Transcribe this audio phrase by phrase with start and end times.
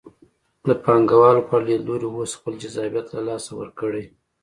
[0.67, 4.05] د پانګوالو په اړه لیدلوري اوس خپل جذابیت له لاسه ورکړی.